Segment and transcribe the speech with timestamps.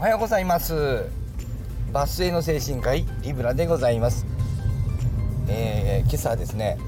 [0.00, 1.04] おはようございます。
[1.92, 4.24] バスへの精神科医リブラでございます。
[5.46, 6.78] えー、今朝ですね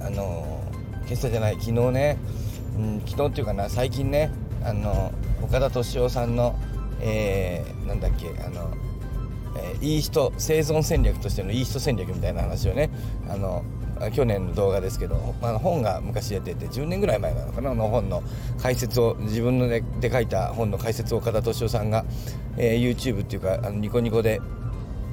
[0.00, 0.64] あの、
[1.06, 2.18] 今朝じゃない昨日ね、
[2.76, 4.32] うん、昨日っていうかな最近ね
[4.64, 6.58] あの岡田敏夫さんの
[7.00, 8.74] えー、なんだっけあの、
[9.56, 12.90] えー、いい人生存戦略としてのいい人戦略みたいな話をね
[13.28, 13.62] あの
[14.12, 18.22] 去年の動画ですけど、まあ、本が昔出てて10年ぐらい前なのかなあの本の
[18.60, 22.04] 解説を自分のでで書いた本の解説を岡田敏夫さんが、
[22.56, 24.40] えー、YouTube っていうかあのニコニコで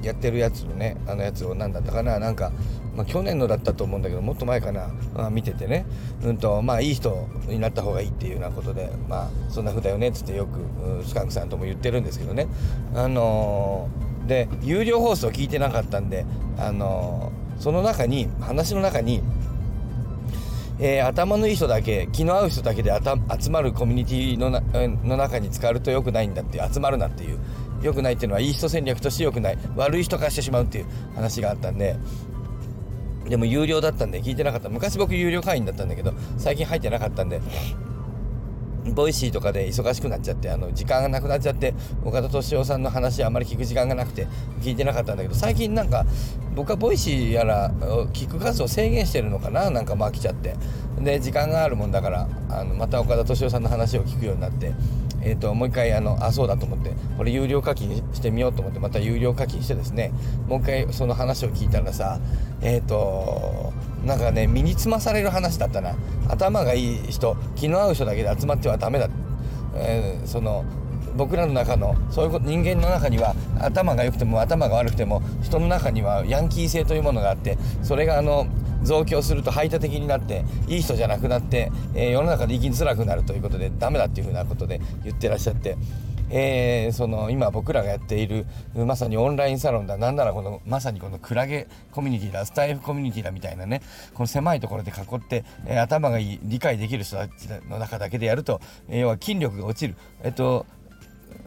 [0.02, 2.52] やってるやつのねあのやつを何だったかななんか、
[2.94, 5.86] まあ、去年のだったと思うんだけどもっと前かな、まあ、見ててね。
[6.24, 12.48] うんとまあいい人になった方がいいっていうようなことでまあそんな風だよねっつってよくスカンクさんとも言ってるんですけどね。
[12.94, 16.26] あのー、で有料放送聞いてなかったんで
[16.58, 19.22] あのー、その中に話の中に
[20.80, 22.92] えー、頭のいい人だけ気の合う人だけで
[23.40, 24.50] 集まるコミュニティの
[25.04, 27.38] の中に使うと良くないんだっていう集まるなっていう。
[27.82, 29.58] 良くないっていうのはいい人戦略として良くない。
[29.76, 31.96] 悪い人化してしまうっていう話があったんで。
[33.28, 34.68] でも有料だったんで聞いてなかった。
[34.68, 37.40] 昔僕有料会員だったんだけど最近入ってなかったんで。
[38.94, 44.26] Voicy とかで忙しくなっちゃってあの時間がなくなっちゃって岡田斗司夫さんの話あまり聞く時間がなくて
[44.60, 46.04] 聞いてなかったんだけど最近なんか
[46.54, 47.70] 僕は Voicy やら
[48.12, 50.56] 聞く数を制限してるのかななんかも飽きちゃって。
[51.00, 54.72] で時間があるもんだからあのまた岡田斗司夫さんの話を聞くようになって
[55.24, 60.12] えーと、もう一回あのあそうだと思ってこれ有料課金してみようと思ってまた有料課金してですね
[60.48, 62.18] もう一回その話を聞いたらさ
[62.60, 63.72] えっ、ー、と
[64.04, 65.94] なんかね身につまされる話だったな
[66.28, 69.08] 頭がいい人気の合う人だけで集まってはダメだ、
[69.74, 70.64] えー、その
[71.16, 78.46] 僕らの中のそういうこと人間の中には頭が良くても頭が悪くても人の中にはヤンキー性というものがあってそれがあの
[78.82, 85.76] 増強すると排他的になっていい人じゃなくなって、えー、世の中で生きづらくなるということでダメだっていうふうなことで言ってらっしゃって。
[86.32, 89.98] えー、その今僕らがやっているまさにオンラインサロンだ。
[89.98, 93.82] 何ならこのまさにこのクラゲコミュニティだスタイフコミュニティだみたいなね
[94.14, 100.66] この狭いところで囲って、えー、頭がいい理解できる人たちの中だけでやると、えー、要は筋力が落ちるえっと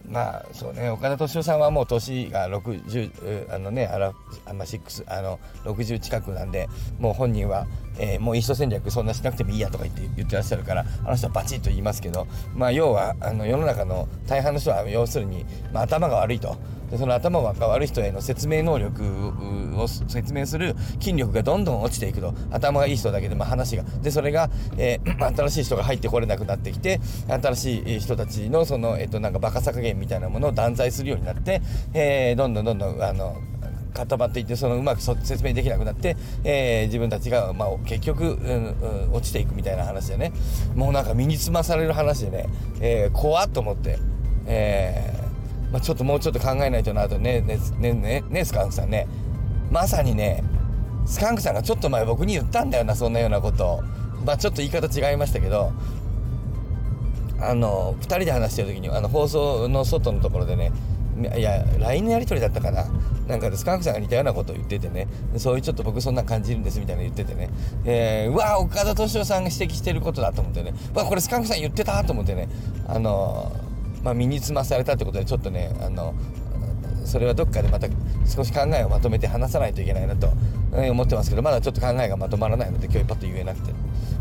[0.09, 4.13] まあそうね岡田敏夫さんはもう年が60あのねあら
[4.45, 7.67] あまあ6あの60近くなんでもう本人は、
[7.97, 16.55] えー、もう一緒戦略そんなしなくてもいいやとか言って言ってらっしゃるからあの人はバチッと言いますけどまあ要はあの世の中の大半の人は要するに、まあ、頭が悪いと。
[16.89, 19.33] でその頭が悪い人への説明能力
[19.77, 22.33] を説明する筋力がどんどん落ちていくと。
[22.51, 23.83] 頭がいい人だけで、まあ、話が。
[24.01, 31.61] でそれが、えー、 新しい人が入ってこれなくなってきて新しい人たちのその、えっと、なんかバカさ加減みたいなものを断罪するようになって、
[31.93, 33.37] えー、どんどんどんどんあの
[33.93, 40.33] 固まっていってそのうまく説明できなくなって、えー、自分たちが、まあ、結局、うんうん、落ちていくみたいな話でね。
[40.75, 42.45] もうなんか身につまされる話でね、
[42.81, 43.97] えー、怖っと思って、
[44.47, 45.24] えー
[45.71, 49.07] まあ、ちょっともうちょっと考えないとなとねねねねねスカンクさんね。
[49.71, 50.43] まさにね
[51.05, 53.83] スカンクさんがちょっと前僕に言ったんだよなそんなようなこと。
[54.25, 55.71] まあちょっと言い方違いましたけど。
[57.39, 60.71] あの2人で話してる時にあの放送の外のところでね
[61.37, 62.85] いや LINE のやり取りだったかな。
[63.27, 65.07] なんかでスカンクさんが似たようなことを言っててね。
[65.37, 67.49] そういうちょっと僕そんな感じるんですみたいな言っててね、
[67.85, 70.73] えー、うわ岡田敏夫さんが指摘してることだと思ってね。
[70.93, 72.49] わこれスカンクさん言ってたと思ってね。
[72.87, 73.64] あのー
[74.05, 76.13] まあ、身につまされたってことでちょっとねあの
[77.05, 77.87] それはどっかでまた
[78.25, 80.29] 少し考えをまとめて話さないといけないなと
[80.71, 83.73] 思ってますけどまだちょっと考えがまとまらないので今日パッと言えなくて。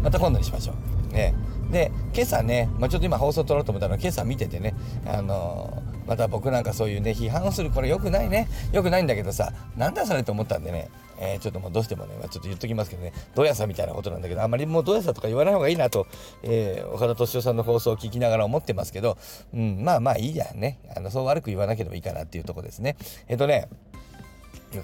[0.04, 0.74] また今度にしましょ
[1.10, 1.14] う。
[1.14, 1.34] ね、
[1.70, 4.74] で今朝ね、まあ、ちょっと今放送撮ろうと思ったの今朝見ててね
[5.06, 8.48] あの、また僕なんかそういうね批判をするこれよくないね。
[8.72, 10.90] よくないんだけどさなんだそれと思ったんでね。
[11.18, 16.06] えー、ちょっともうどうしてもね、まあ、ちょっと言っときますけどね、どやさみたいなことなんだけど、あまりもうどやさとか言わない方がいいなと、
[16.42, 19.16] えー、岡田敏夫さんの放送を聞きながら思ってますけど、
[19.52, 20.78] うん、まあまあいいじゃんね。
[20.96, 22.96] あの、そう悪く言わなければいいかなっていうとこですね。
[23.28, 23.68] えっ、ー、とね、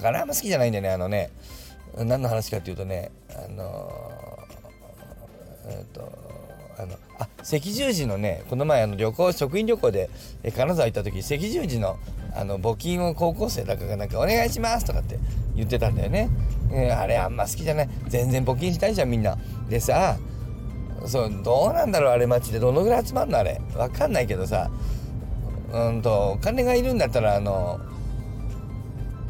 [0.01, 1.31] ガラあんま好きじゃないんでね、あのね、
[1.97, 4.39] 何の話かっていうとね、あの
[5.69, 6.40] えっ、と、
[6.81, 10.11] あのあ赤十字のねこの前あの旅行職員旅行で
[10.57, 11.99] 金沢行った時赤十字の
[12.35, 15.19] あの募金を高校生だかがなんか「お願いします」とかって
[15.55, 16.31] 言ってたんだよね、
[16.73, 17.89] えー、あれあんま好きじゃない。
[18.07, 19.37] 全然募金したいじゃんみんな。
[19.69, 20.17] でさ
[21.07, 22.61] そうどうなんだろうあれ街で。
[22.61, 23.61] どのぐらい集まるのあれ。
[23.75, 24.71] わかんないけどさ
[25.73, 27.81] うんとお金がいるんだったらあの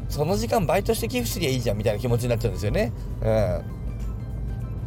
[0.08, 2.93] その時間バイトして寄付すりゃいいじゃんみたいな気持ちになっちゃうんですよね。
[3.23, 3.62] うん、っ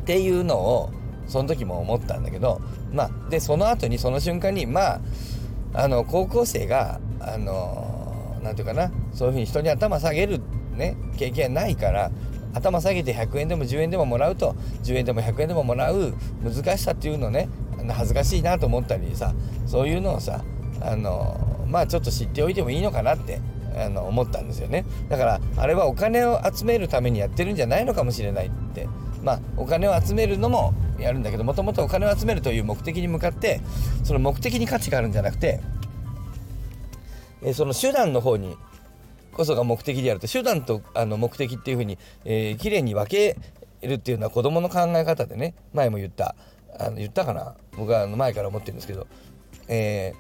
[0.06, 0.92] ていうのを
[1.34, 2.62] その時も思ったんだけど
[2.94, 5.02] まあでその後にその瞬間にまあ
[5.74, 10.42] あの高校生があの何て言うかなそういうふうに人に頭下げる
[10.76, 12.12] ね経験ないから
[12.54, 14.54] 頭下げて100円でも10円でももらうと
[14.84, 16.14] 10円でも100円でももらう
[16.44, 17.50] 難しさっていうのね
[17.90, 19.34] 恥ずかしいなと思ったりさ
[19.66, 20.44] そういうのをさ
[20.82, 23.42] あのまあちょっと知っておいてもいいのかなって
[23.76, 24.86] あの思ったんですよね。
[25.10, 28.88] だからあれはお金を集めるためにやってるんじゃないのかもしれないって
[29.24, 33.62] まあお金を集めるのもやるんだけどもともとお金を集めるという目的に向かって
[34.04, 35.62] その目的に価値があるんじゃなくて、
[37.42, 38.56] えー、その手段の方に
[39.34, 40.28] こそが目的であると。
[40.28, 43.36] 手段とあの目的っていうふうに、えー、綺麗に分け
[43.82, 46.36] るっていうのは子どもの考え方でね前も言った
[46.80, 47.56] あの言ったかな？
[47.76, 49.08] 僕はあの前から思ってるんですけど、
[49.68, 50.14] え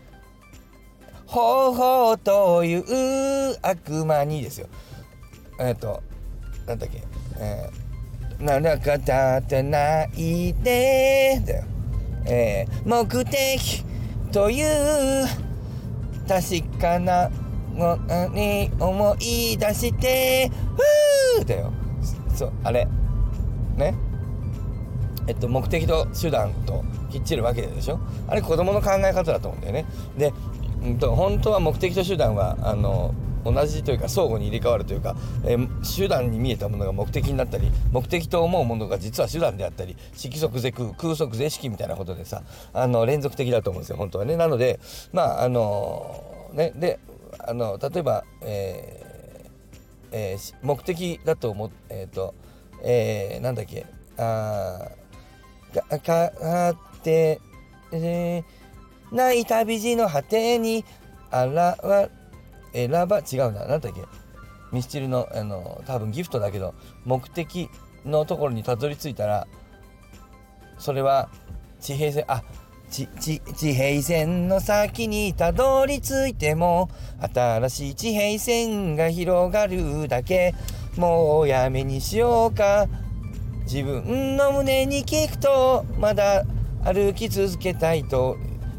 [1.28, 4.68] ー、方法という悪魔にですよ。
[5.60, 6.02] えっ、ー、と
[6.66, 7.04] なんだっけ、
[7.38, 7.93] えー、
[8.44, 11.64] ならか立てないでだよ、
[12.26, 13.86] えー、目的
[14.34, 15.26] という
[16.28, 17.30] 確かな
[17.74, 20.52] ものに思い出して
[21.38, 21.72] ふーだよ
[22.36, 22.86] そうあれ
[23.78, 23.96] ね
[25.28, 29.86] えっと目的と手段ときっちり分けてるでしょあれ子供の考え方だと思うんだよね
[30.18, 30.34] で、
[30.84, 33.14] うんと、本当は目的と手段はあの
[33.44, 42.44] 同じというか相互に入れ替わるというか、えー、手段に見えたものが目的になったり目的と思うものが実は手段であったり色即是空空即是式みたいなことでさ
[42.74, 44.38] あの連続的だと思うんですよ本当はね。
[44.38, 44.80] なので
[45.12, 47.00] まああのねで
[47.40, 52.36] あの例えば、えーえー、目的だと思えっ、ー、と、
[52.84, 53.86] えー、なんだっけ
[54.18, 54.90] あ
[55.74, 57.42] かかって
[57.94, 60.84] えー、ない旅路の果てに
[61.30, 62.10] あらわ
[62.74, 63.66] 選ば違うな。
[63.66, 64.02] 何だっけ？
[64.72, 66.74] ミスチルのあの多分ギフトだけど
[67.06, 67.70] 目的
[68.06, 69.48] のところにたどり着いたら
[70.80, 71.30] それは
[71.80, 72.44] 地平線あ
[72.90, 73.40] 地地
[73.74, 76.90] 平線の先にたどり着いても
[77.34, 80.54] 新しい地平線が広がるだけ。
[80.98, 82.88] もうやめにしようか。
[83.66, 86.44] 自分の胸に聞くとまだ
[86.84, 88.38] 歩き続けたいと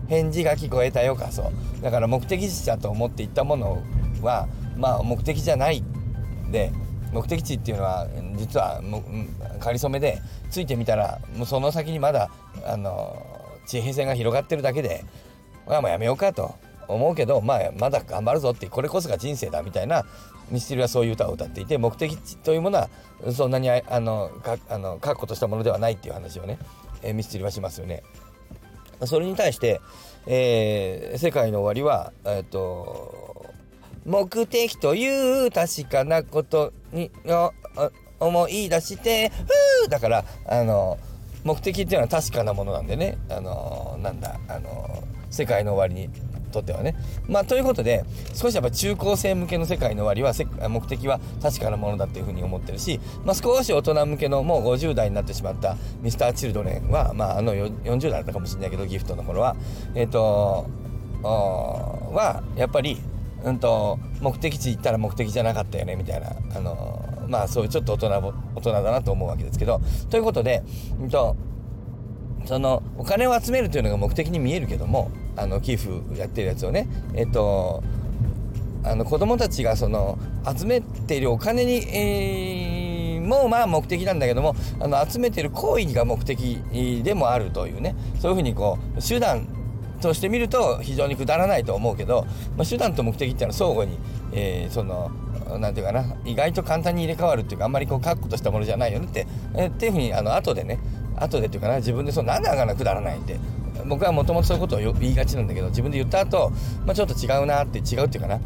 [0.09, 3.83] 返事が聞こえたよかそうだから目的地だと思っていったもの
[4.23, 5.83] はまあ目的じゃない
[6.51, 6.73] で
[7.13, 8.81] 目的地っていうのは実は
[9.61, 10.21] かりそめで
[10.51, 12.31] ついてみたらもうその先にまだ
[12.67, 13.17] あの
[13.67, 15.05] 地平線が広がってるだけで
[15.67, 16.57] まあもうやめようかと
[16.89, 20.05] 思うけど、まあ、まだ頑張るぞってこれこそが人生だみたいな
[20.51, 22.91] ミスチルはそういう歌を歌っていて目的地というものは
[23.33, 26.59] そんなにあのかあの確固としたものではないっていう話をね、
[27.03, 28.03] え、ミスチルはしますよね。
[29.05, 29.81] それに対して、
[30.27, 33.53] えー、世界の終わりは、えーと、
[34.05, 37.11] 目的という確かなことに
[38.21, 39.31] 思い出して
[39.83, 40.99] ふーだからあの
[41.45, 43.19] 目的っていうのは確かなものなんでね。
[43.29, 46.11] あのなんだあの世界の終わりに
[46.55, 46.95] とってはね。
[47.29, 48.05] まあということで
[48.35, 59.57] 少しやっぱ中高生向けの世界の終わりは目的は確かなものだっていうふうに思ってるし、まあ、少し大人向けのもう50代になってしまったミスターチルドレンは、まあ、あの40代だったかもしれないけどギフトの頃は
[59.95, 60.67] えっ、ー、と
[61.23, 62.99] はやっぱり、
[63.45, 69.81] うんと、目的地行ったら目的じゃなかったよねみたいなあのまあそういうちょっと大人大人だなと思うわけですけど
[70.11, 70.63] ということで、
[71.01, 71.37] うんと
[72.47, 77.83] そのお金を集めるというのが目的に見えるけどもあの寄付やってるやつをねえっと
[78.85, 80.19] あの子供たちがその
[80.57, 86.61] 集めているお金に、えー、もまあ目的なんだけどもあの集めてる行為が目的
[87.03, 89.49] でもあるというねそういうふうにこう手段
[90.03, 92.27] として見ると非常にくだらないと思うけど、
[92.59, 93.99] まあ、手段と目的っていうのは相互に、
[94.33, 95.11] えー、その
[95.59, 100.79] なんていうかな意外と簡単に入れ替わるっていうかあんまりこう確固としたものじゃないよねって、えー、っていうふうにあの後でね
[101.17, 103.39] 後でっていうかな自分でそうなんであがなくだらないって
[103.87, 106.51] 僕はもともとそういうことを言いがちなんだけど自分で言った後、
[106.87, 108.41] まあちょっと違うなって違うっていうかな、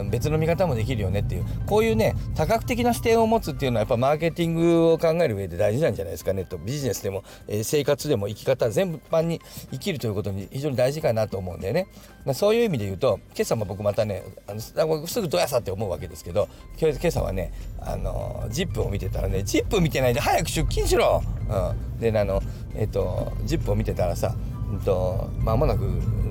[0.00, 1.44] うん、別の見方もできるよねっていう。
[1.66, 6.58] こういうね多角的な視点を持つっていうのはやっぱマーケティングを考える上で大事なんじゃないですかねと。
[6.58, 11.86] ビジネスでも、えー、生活でも生き方全般に生きるということに非常に大事かなと思うんだよね。
[12.24, 22.42] まあ、そういう意味で言うと今朝も僕またねあのすぐどやさって思うわけですけど今朝はねあのジップを見てたらねジップ見てないで早く出勤しろ、うん、であの
[22.74, 24.34] えっ、ー、とジップを見てたらさ
[24.70, 25.82] うんとまもなく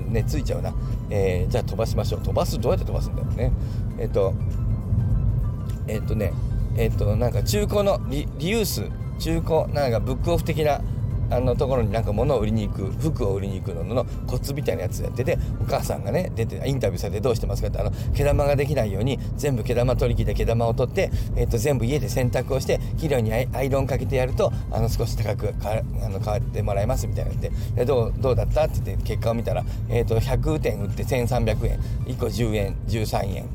[0.08, 0.74] ねついちゃうな、
[1.10, 2.20] えー、じゃあ飛ばしましょう。
[2.22, 3.52] 飛ばすどうやって飛ばすんだろうね。
[3.98, 4.34] えっ、ー、と
[5.86, 6.32] えっ、ー、とね
[6.76, 8.90] えっ、となんか中古のリリユース。
[9.20, 10.80] 中古なんかブックオフ的な
[11.30, 31.80] あのところになんか物を売りに行く服を売りに行くののコツみたいなやつやっててお母さんがね出てインタビューされてどうしてますかってあの毛玉ができないように全部毛玉取り機で毛玉を取って、えー、と全部家で洗濯をして綺麗にアイロンかけてやるとあの少し高くかあの変わってもらえますみたいなってでどうどうだったって言って結果を見たら、えー、と100点売って1300円。
[32.06, 33.48] 1個10円13円。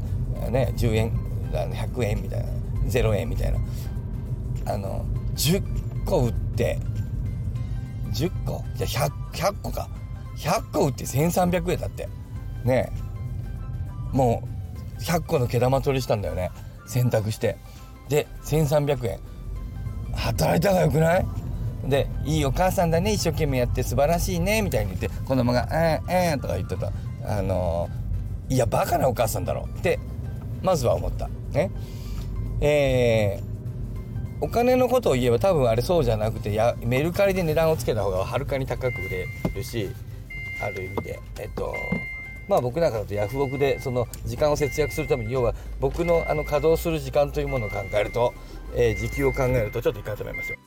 [0.51, 1.11] ね10円
[1.51, 2.45] 100円みたいな。
[2.87, 3.59] 0円みたいな。
[4.73, 5.05] あの
[5.35, 5.61] 10
[6.05, 6.79] 個売って
[8.15, 9.89] 10個じゃ 100, 100個か。
[10.37, 12.07] 100個売って1300円だって。
[12.63, 12.91] ね
[14.13, 14.15] え。
[14.15, 14.47] も
[14.97, 16.51] う100個の毛玉取りしたんだよね。
[16.87, 17.57] 洗濯して。
[18.09, 19.19] で1300円。
[20.13, 21.25] 働いた方がよくない？
[21.85, 23.11] で「いいお母さんだね。
[23.13, 25.67] 一生懸命やって素晴らしいね」みたいに言って子供が
[26.07, 26.91] 「うんうん」とか言ってた。
[27.27, 29.67] あのー、いやバカなお母さんだろ。
[29.79, 29.99] って
[30.63, 31.29] まずは思った。
[31.51, 31.69] ね。
[32.61, 33.54] えー、
[34.45, 39.89] お金のことを言えば多分あれそうじゃなくてやメルカリで値段をつけた方がはるかに高く売れるし
[40.61, 41.73] ある意味でえっと
[42.47, 48.35] まあ僕なんかだとヤフオクでその時間を節約するために要は僕のあの稼働する時間というものを考えると、
[48.75, 50.59] えー、時給を考えるとちょっといかがと思いますよ。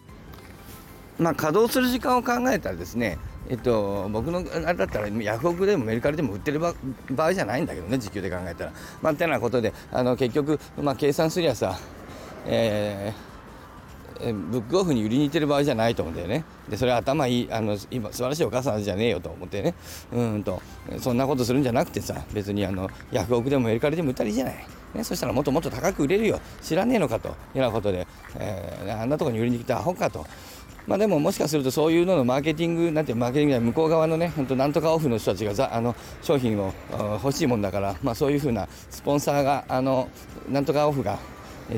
[1.20, 3.16] まあ稼働する時間を考えたらですね
[3.48, 6.74] えっと、僕のあれだったらヤフオクでもメルカリでも売ってる場
[7.16, 8.72] 合じゃないんだけどね時給で考えたら。
[9.00, 11.78] まあ、てなことであの結局、まあ、計算すりゃさ、
[12.44, 13.27] えー
[14.18, 16.44] ブックオフに売りに行ってる場合じゃないと思うんだよね。
[16.68, 19.74] でそれは頭いいあの今素晴らしいお母さんじゃねえよと思ってね
[20.12, 20.60] うんと
[20.98, 24.66] そんなことするんじゃなくてさ別にあのヤフオクでもメルカリでも売ったらいいじゃない。
[24.94, 28.06] ね、そしたらもっともっと高く売れるよ知らねえのかというようなことで、
[28.38, 30.24] えー、あんなとこに売りに来たアホかと。
[30.86, 36.72] まあ、でももしかするとそういうののマーケティングなんてマーケティングで向こう側のね本当なんとかオフの人たちがざあの商品を
[37.22, 40.08] 欲しいもんだから、まあ、そういうふうなスポンサーがあの
[40.48, 41.18] なんとかオフが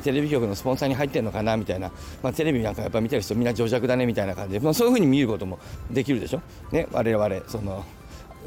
[0.03, 1.91] テレビ局のスポンサーに入ってるのかなみたいな、
[2.23, 5.59] まあ、テレビなんかやっぱ見てる人みんな情弱だねみたいな感じで、まあ、そういうふうに見ることも
[5.91, 7.85] できるでしょ、ね、我々その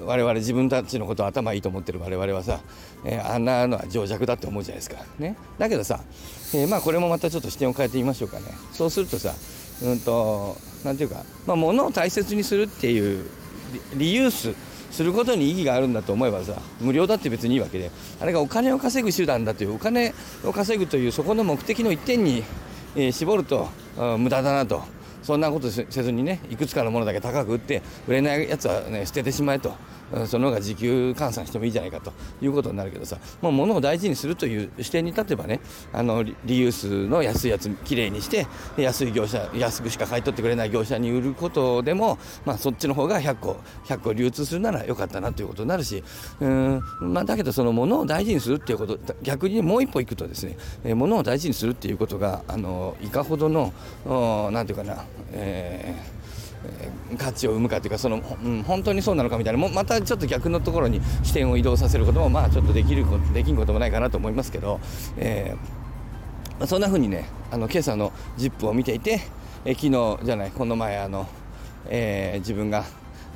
[0.05, 2.61] 我々自分たちのことを頭いいと思ってる我々はさ、
[3.05, 5.99] えー、あんなのは情弱だって思うじゃないですか、ね、だけどさ、
[6.55, 8.45] えー、まあこれもまたちょっと視点を変えてみましょうかね。
[8.71, 9.33] そうするとさ
[9.83, 13.25] うんとなんていうか、まあ、物を大切にするっていう
[13.95, 14.55] リユース
[14.93, 17.89] することに意義があるんだと思えばさ無料だって別にいいわけで
[18.21, 20.13] あれがお金を稼ぐ手段だというお金
[20.45, 22.43] を稼ぐというそこの目的の一点に、
[22.95, 23.69] えー、絞ると
[24.19, 24.83] 無駄だなと
[25.23, 29.73] そんなことせずにねいくつかのものだけ高く売って売れないやつはね捨ててしまえと。
[30.27, 35.59] その方が時給換算してもいいじゃないかということになるけどさもう物を大事にするという視点に立てばね
[35.91, 46.03] あのリユースの安いやつきれいにして安い業者安くしか買い取ってくれない業者に売ることでも、まあ、そっちの方が100個100個流通するならよかったなということになるし
[46.39, 53.73] うん、まあ、だけどその物を大事にするっていうこと逆にもう一歩いくとですね、え物を大事にするっていうことがあのいかほどの
[54.51, 56.22] 何て言うかな、えー
[57.17, 64.79] 価値を生むかというかその、うん、本当にそうなのかみたいなもまたちょっと逆のところに視点を移動させることもまあちょっとできるできんこともないかなと思いますけど、
[65.17, 69.21] えー、そんな風にねあの今朝の「ZIP!」を見ていて、
[69.65, 71.27] え昨日じゃないこの前あの、
[71.89, 72.85] えー、自分が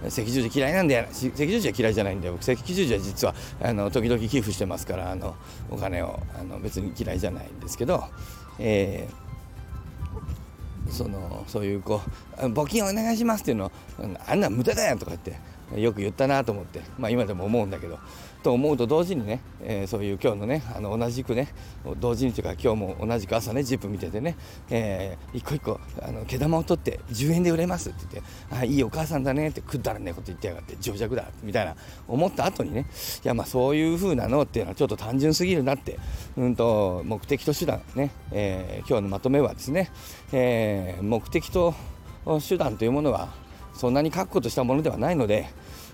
[0.06, 5.36] 赤十字嫌いなんで赤十字は嫌いじゃないんで僕赤十字は実はあの時々寄付してますからあの
[5.70, 8.04] お金をあの別に嫌いじゃないんですけど、
[8.60, 9.27] えー
[10.90, 12.02] そのそういうこ
[12.38, 13.72] う募金お願いしますっていうの
[14.28, 18.00] あんな無駄だよとか言ってよく言ったなと思って、まあ、今でも思うんだけど。
[18.48, 21.50] と思うと同時にね、えー、そういう今日のねあの同じくね
[22.00, 24.38] 同時にというか今日も同じく朝ねジップ見ててね、
[24.70, 31.76] えー、一個一個あの毛玉を取って10円で売れますって言ってあいいお母さんだねってくだらねえこと言ってやがって情弱だみたいな
[32.08, 32.86] 思った後にね
[33.22, 36.00] いやまあそういう風なのっていうのはちょっと単純すぎるなって、
[36.38, 39.92] うんと目的と手段ね、えー、今日のまとめはですね、
[40.32, 41.76] えー、目的と
[42.48, 43.28] 手段というものは
[43.74, 45.50] そんなに確固としたものではないので、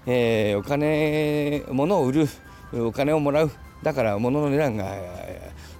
[0.05, 2.27] えー、お金物を売る
[2.73, 3.51] お金をもらう。
[3.83, 4.95] だから物の値段が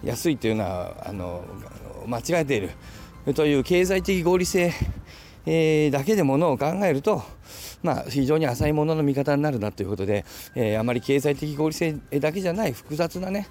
[0.03, 1.43] 安いというのはあの
[2.07, 2.71] 間違えている。
[3.35, 4.73] という経済的合理性、
[5.45, 7.23] えー、だけでものを考えると、
[7.81, 13.47] まあ、非常に浅いものの見方になるなということで、えー、あまり経済的合理性だけじゃない複雑なね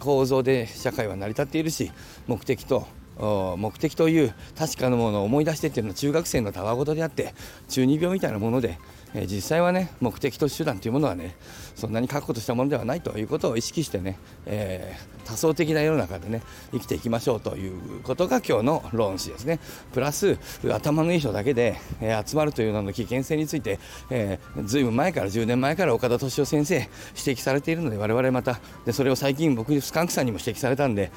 [0.00, 1.90] 構造で社会は成り立っているし
[2.26, 2.86] 目的と
[3.18, 7.34] 目的という確かなものを思い出してっていうのは中学生のたわごとであって
[7.68, 8.78] 中二病みたいなもので、
[9.14, 11.36] え実際はね目的と手段というものはね
[11.74, 19.60] そんなに確固としたものではないということを意識してね、えー、多層的な世の中でね生きていきましょうということが今日の論旨ですね。
[19.92, 20.38] プラス
[20.70, 23.78] 頭のいい人だけで、えー、集まるというのの危険性について、
[24.10, 31.10] えー、ずいぶん前から10年前から岡田敏夫先生指摘されているので我々またでそれを最近僕スカンクさんにも指摘されたんで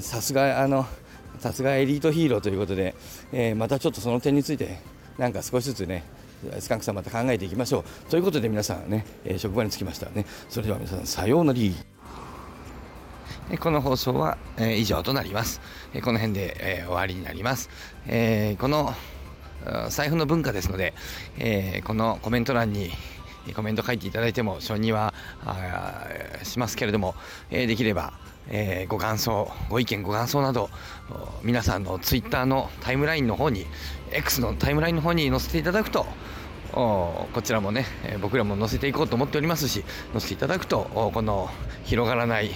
[0.00, 0.86] さすがあの
[1.38, 2.94] さすがエリートヒーローということで、
[3.32, 4.78] え、またちょっとその点について
[5.18, 6.04] なんか少しずつね
[6.60, 8.10] スカンクさんまた考えていきましょう。
[8.10, 10.26] ということで皆さんね、えー、職場に着きましたね。
[10.48, 11.58] それでは皆さんさようなら
[13.58, 15.60] この放送は、えー、以上となります、
[16.02, 17.68] この辺で、え終わりになります、
[18.06, 18.94] えこの
[19.90, 20.94] 財布の文化ですので、
[21.38, 22.90] えこのコメント欄に
[23.54, 25.12] コメント書いていただいても承認は
[26.42, 27.14] しますけれども、
[27.50, 28.14] えできれば
[28.48, 30.68] えー、ご感想ご意見ご感想など
[31.42, 33.66] 皆さんのツイッターのタイムラインの方に
[34.10, 36.06] X のタイムラインの方に載せていただくと
[36.74, 41.48] こちらもね、え僕らも載せていこうと思っておりますし載せていただくとこの
[41.84, 42.50] 広がらない、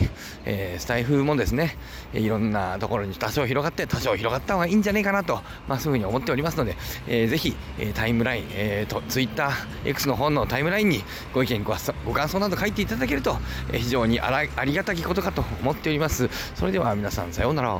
[0.45, 1.77] えー、スタイフもですね
[2.13, 13.39] いろんなところに多少広がって多少広がった方がいいんじゃないかなと、まあ、そういうふうに思っておりますので、えー、ぜひ、えタイムライン、えーと、ツイッター X の方のタイムラインにご意見ごご感想など書いていただけると、
[13.73, 16.29] え非常にありがたきことかと思っております。
[16.55, 17.79] それでは皆さんさようなら。